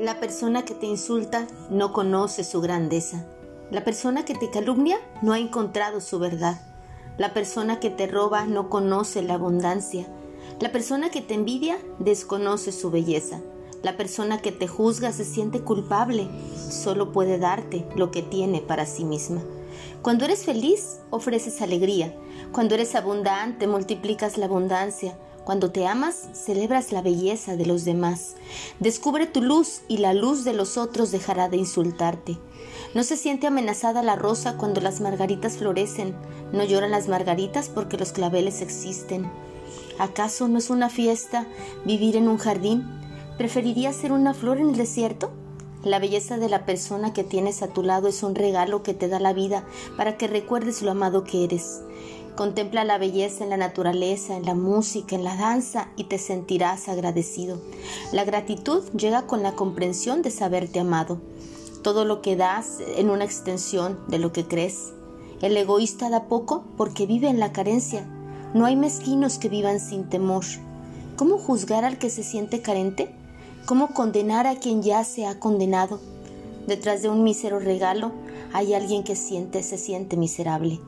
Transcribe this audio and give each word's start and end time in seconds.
La 0.00 0.18
persona 0.18 0.64
que 0.64 0.72
te 0.72 0.86
insulta 0.86 1.46
no 1.68 1.92
conoce 1.92 2.42
su 2.42 2.62
grandeza. 2.62 3.26
La 3.70 3.84
persona 3.84 4.24
que 4.24 4.34
te 4.34 4.48
calumnia 4.48 4.96
no 5.20 5.34
ha 5.34 5.38
encontrado 5.38 6.00
su 6.00 6.18
verdad. 6.18 6.58
La 7.18 7.34
persona 7.34 7.80
que 7.80 7.90
te 7.90 8.06
roba 8.06 8.46
no 8.46 8.70
conoce 8.70 9.20
la 9.20 9.34
abundancia. 9.34 10.06
La 10.58 10.72
persona 10.72 11.10
que 11.10 11.20
te 11.20 11.34
envidia 11.34 11.76
desconoce 11.98 12.72
su 12.72 12.90
belleza. 12.90 13.42
La 13.82 13.98
persona 13.98 14.40
que 14.40 14.52
te 14.52 14.66
juzga 14.66 15.12
se 15.12 15.26
siente 15.26 15.60
culpable. 15.60 16.30
Solo 16.70 17.12
puede 17.12 17.36
darte 17.36 17.86
lo 17.94 18.10
que 18.10 18.22
tiene 18.22 18.62
para 18.62 18.86
sí 18.86 19.04
misma. 19.04 19.42
Cuando 20.00 20.24
eres 20.24 20.46
feliz, 20.46 21.00
ofreces 21.10 21.60
alegría. 21.60 22.16
Cuando 22.52 22.74
eres 22.74 22.94
abundante, 22.94 23.66
multiplicas 23.66 24.38
la 24.38 24.46
abundancia. 24.46 25.18
Cuando 25.44 25.70
te 25.70 25.86
amas, 25.86 26.28
celebras 26.32 26.92
la 26.92 27.02
belleza 27.02 27.56
de 27.56 27.66
los 27.66 27.84
demás. 27.84 28.36
Descubre 28.78 29.26
tu 29.26 29.42
luz 29.42 29.80
y 29.88 29.98
la 29.98 30.14
luz 30.14 30.44
de 30.44 30.52
los 30.52 30.76
otros 30.76 31.10
dejará 31.10 31.48
de 31.48 31.56
insultarte. 31.56 32.38
No 32.94 33.04
se 33.04 33.16
siente 33.16 33.46
amenazada 33.46 34.02
la 34.02 34.16
rosa 34.16 34.56
cuando 34.56 34.80
las 34.80 35.00
margaritas 35.00 35.56
florecen. 35.56 36.14
No 36.52 36.64
lloran 36.64 36.90
las 36.90 37.08
margaritas 37.08 37.68
porque 37.68 37.96
los 37.96 38.12
claveles 38.12 38.60
existen. 38.60 39.30
¿Acaso 39.98 40.48
no 40.48 40.58
es 40.58 40.70
una 40.70 40.90
fiesta 40.90 41.46
vivir 41.84 42.16
en 42.16 42.28
un 42.28 42.38
jardín? 42.38 42.84
¿Preferirías 43.38 43.96
ser 43.96 44.12
una 44.12 44.34
flor 44.34 44.58
en 44.58 44.70
el 44.70 44.76
desierto? 44.76 45.30
La 45.84 45.98
belleza 45.98 46.36
de 46.36 46.50
la 46.50 46.66
persona 46.66 47.14
que 47.14 47.24
tienes 47.24 47.62
a 47.62 47.68
tu 47.68 47.82
lado 47.82 48.08
es 48.08 48.22
un 48.22 48.34
regalo 48.34 48.82
que 48.82 48.92
te 48.92 49.08
da 49.08 49.18
la 49.18 49.32
vida 49.32 49.64
para 49.96 50.18
que 50.18 50.26
recuerdes 50.26 50.82
lo 50.82 50.90
amado 50.90 51.24
que 51.24 51.42
eres. 51.42 51.80
Contempla 52.36 52.84
la 52.84 52.98
belleza 52.98 53.44
en 53.44 53.50
la 53.50 53.56
naturaleza, 53.56 54.36
en 54.36 54.44
la 54.44 54.54
música, 54.54 55.16
en 55.16 55.24
la 55.24 55.36
danza 55.36 55.88
y 55.96 56.04
te 56.04 56.18
sentirás 56.18 56.90
agradecido. 56.90 57.58
La 58.12 58.24
gratitud 58.24 58.82
llega 58.92 59.26
con 59.26 59.42
la 59.42 59.52
comprensión 59.52 60.20
de 60.20 60.30
saberte 60.30 60.80
amado. 60.80 61.18
Todo 61.82 62.04
lo 62.04 62.20
que 62.20 62.36
das 62.36 62.78
en 62.98 63.08
una 63.08 63.24
extensión 63.24 63.98
de 64.08 64.18
lo 64.18 64.32
que 64.34 64.46
crees. 64.46 64.92
El 65.40 65.56
egoísta 65.56 66.10
da 66.10 66.24
poco 66.24 66.62
porque 66.76 67.06
vive 67.06 67.28
en 67.28 67.40
la 67.40 67.52
carencia. 67.52 68.06
No 68.52 68.66
hay 68.66 68.76
mezquinos 68.76 69.38
que 69.38 69.48
vivan 69.48 69.80
sin 69.80 70.10
temor. 70.10 70.44
¿Cómo 71.16 71.38
juzgar 71.38 71.86
al 71.86 71.96
que 71.96 72.10
se 72.10 72.22
siente 72.22 72.60
carente? 72.60 73.14
¿Cómo 73.70 73.94
condenar 73.94 74.48
a 74.48 74.56
quien 74.56 74.82
ya 74.82 75.04
se 75.04 75.26
ha 75.26 75.38
condenado? 75.38 76.00
Detrás 76.66 77.02
de 77.02 77.08
un 77.08 77.22
mísero 77.22 77.60
regalo 77.60 78.10
hay 78.52 78.74
alguien 78.74 79.04
que 79.04 79.14
siente, 79.14 79.62
se 79.62 79.78
siente 79.78 80.16
miserable. 80.16 80.80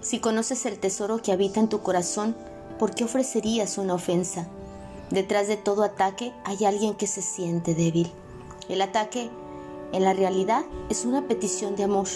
Si 0.00 0.18
conoces 0.18 0.66
el 0.66 0.80
tesoro 0.80 1.22
que 1.22 1.30
habita 1.30 1.60
en 1.60 1.68
tu 1.68 1.82
corazón, 1.82 2.34
¿por 2.76 2.92
qué 2.92 3.04
ofrecerías 3.04 3.78
una 3.78 3.94
ofensa? 3.94 4.48
Detrás 5.12 5.46
de 5.46 5.56
todo 5.56 5.84
ataque 5.84 6.32
hay 6.44 6.64
alguien 6.64 6.94
que 6.94 7.06
se 7.06 7.22
siente 7.22 7.72
débil. 7.72 8.10
El 8.68 8.82
ataque, 8.82 9.30
en 9.92 10.02
la 10.02 10.12
realidad, 10.12 10.64
es 10.90 11.04
una 11.04 11.28
petición 11.28 11.76
de 11.76 11.84
amor. 11.84 12.08